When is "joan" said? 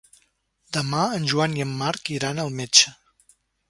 1.33-1.55